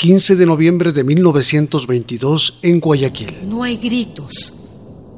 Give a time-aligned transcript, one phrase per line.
[0.00, 3.40] 15 de noviembre de 1922 en Guayaquil.
[3.42, 4.52] No hay gritos,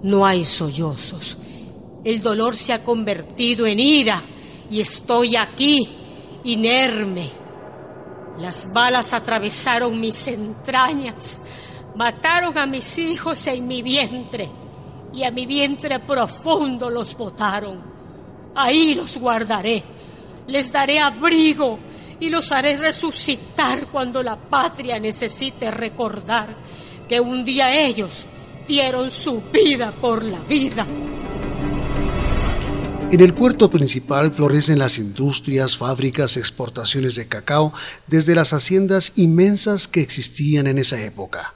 [0.03, 1.37] no hay sollozos.
[2.03, 4.23] El dolor se ha convertido en ira
[4.71, 5.87] y estoy aquí,
[6.45, 7.29] inerme.
[8.39, 11.43] Las balas atravesaron mis entrañas,
[11.95, 14.49] mataron a mis hijos en mi vientre
[15.13, 17.83] y a mi vientre profundo los botaron.
[18.55, 19.85] Ahí los guardaré,
[20.47, 21.90] les daré abrigo
[22.21, 26.55] y los haré resucitar cuando la patria necesite recordar
[27.09, 28.27] que un día ellos
[28.69, 30.87] dieron su vida por la vida.
[33.11, 37.73] En el puerto principal florecen las industrias, fábricas, exportaciones de cacao
[38.07, 41.55] desde las haciendas inmensas que existían en esa época.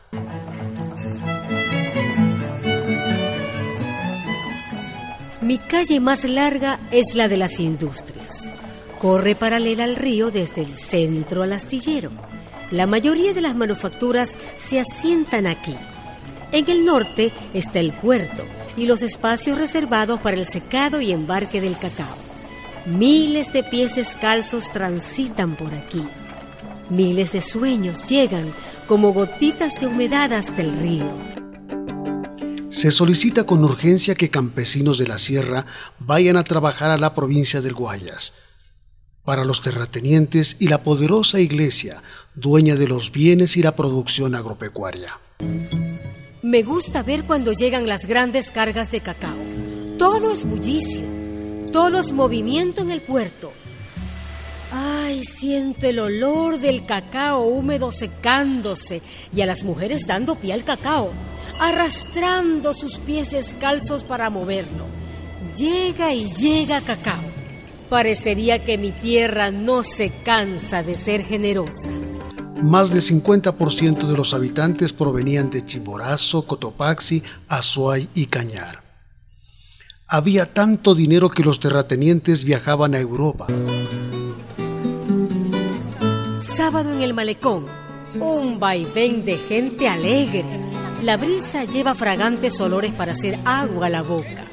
[5.40, 8.48] Mi calle más larga es la de las industrias.
[9.04, 12.10] Corre paralela al río desde el centro al astillero.
[12.70, 15.76] La mayoría de las manufacturas se asientan aquí.
[16.52, 18.42] En el norte está el puerto
[18.78, 22.16] y los espacios reservados para el secado y embarque del cacao.
[22.86, 26.08] Miles de pies descalzos transitan por aquí.
[26.88, 28.50] Miles de sueños llegan
[28.88, 31.10] como gotitas de humedad hasta el río.
[32.70, 35.66] Se solicita con urgencia que campesinos de la sierra
[35.98, 38.32] vayan a trabajar a la provincia del Guayas
[39.24, 42.02] para los terratenientes y la poderosa iglesia,
[42.34, 45.18] dueña de los bienes y la producción agropecuaria.
[46.42, 49.36] Me gusta ver cuando llegan las grandes cargas de cacao.
[49.98, 51.02] Todo es bullicio,
[51.72, 53.52] todo es movimiento en el puerto.
[54.70, 59.00] Ay, siento el olor del cacao húmedo secándose
[59.34, 61.12] y a las mujeres dando pie al cacao,
[61.60, 64.84] arrastrando sus pies descalzos para moverlo.
[65.56, 67.43] Llega y llega cacao
[67.88, 71.90] Parecería que mi tierra no se cansa de ser generosa.
[72.62, 78.82] Más del 50% de los habitantes provenían de Chimborazo, Cotopaxi, Azuay y Cañar.
[80.06, 83.46] Había tanto dinero que los terratenientes viajaban a Europa.
[86.38, 87.66] Sábado en el malecón,
[88.20, 90.44] un vaivén de gente alegre.
[91.02, 94.44] La brisa lleva fragantes olores para hacer agua a la boca.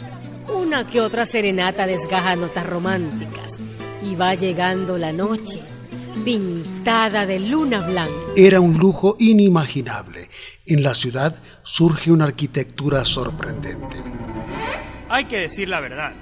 [0.48, 3.60] Una que otra serenata desgaja notas románticas.
[4.04, 5.60] Y va llegando la noche,
[6.26, 8.14] pintada de luna blanca.
[8.36, 10.30] Era un lujo inimaginable.
[10.66, 13.98] En la ciudad surge una arquitectura sorprendente.
[15.10, 16.14] Hay que decir la verdad.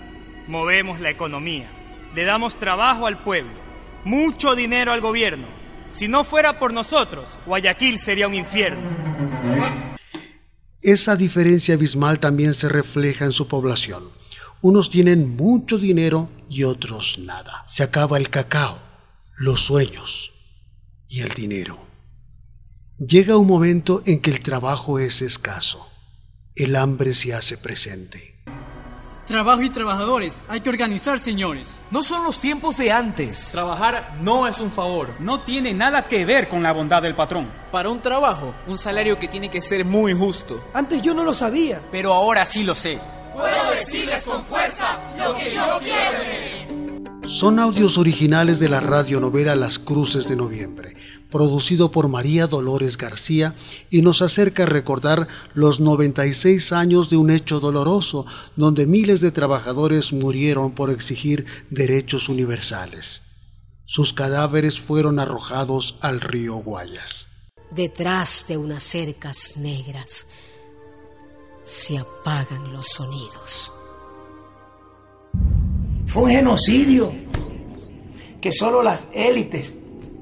[0.47, 1.67] Movemos la economía.
[2.15, 3.53] Le damos trabajo al pueblo.
[4.03, 5.47] Mucho dinero al gobierno.
[5.91, 9.08] Si no fuera por nosotros, Guayaquil sería un infierno.
[10.91, 14.05] Esa diferencia abismal también se refleja en su población.
[14.59, 17.63] Unos tienen mucho dinero y otros nada.
[17.67, 18.79] Se acaba el cacao,
[19.37, 20.33] los sueños
[21.07, 21.77] y el dinero.
[22.97, 25.87] Llega un momento en que el trabajo es escaso.
[26.55, 28.38] El hambre se hace presente.
[29.29, 31.79] Trabajo y trabajadores, hay que organizar, señores.
[31.91, 33.51] No son los tiempos de antes.
[33.51, 35.09] Trabajar no es un favor.
[35.19, 37.47] No tiene nada que ver con la bondad del patrón.
[37.71, 40.59] Para un trabajo, un salario que tiene que ser muy justo.
[40.73, 41.79] Antes yo no lo sabía.
[41.91, 42.99] Pero ahora sí lo sé.
[43.35, 46.68] Puedo decirles con fuerza lo que yo quiero
[47.29, 50.95] Son audios originales de la radionovela Las Cruces de Noviembre,
[51.29, 53.53] producido por María Dolores García
[53.91, 58.25] y nos acerca a recordar los 96 años de un hecho doloroso
[58.55, 63.21] donde miles de trabajadores murieron por exigir derechos universales.
[63.85, 67.27] Sus cadáveres fueron arrojados al río Guayas.
[67.69, 70.25] Detrás de unas cercas negras
[71.61, 73.71] se apagan los sonidos.
[76.09, 77.11] Fue un genocidio
[78.41, 79.71] que solo las élites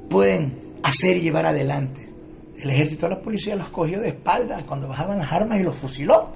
[0.10, 2.10] pueden hacer y llevar adelante.
[2.58, 5.76] El ejército de la policía los cogió de espalda cuando bajaban las armas y los
[5.76, 6.34] fusiló.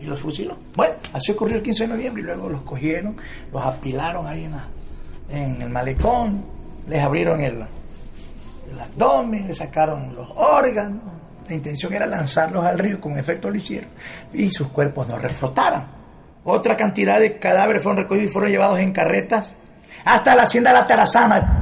[0.00, 0.56] Y los fusiló.
[0.74, 3.16] Bueno, así ocurrió el 15 de noviembre y luego los cogieron,
[3.52, 4.54] los apilaron ahí en,
[5.38, 6.42] en el malecón,
[6.88, 11.02] les abrieron el, el abdomen, les sacaron los órganos,
[11.46, 13.90] la intención era lanzarlos al río, con efecto lo hicieron,
[14.32, 16.03] y sus cuerpos no reflotaran.
[16.44, 19.54] Otra cantidad de cadáveres fueron recogidos y fueron llevados en carretas
[20.04, 21.60] hasta la hacienda la Tarazana.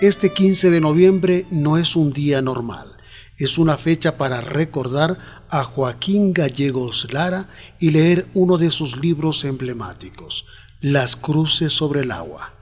[0.00, 2.96] Este 15 de noviembre no es un día normal,
[3.36, 5.18] es una fecha para recordar
[5.50, 7.48] a Joaquín Gallegos Lara
[7.78, 10.46] y leer uno de sus libros emblemáticos,
[10.80, 12.54] Las Cruces sobre el Agua.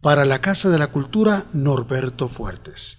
[0.00, 2.98] Para la Casa de la Cultura, Norberto Fuertes.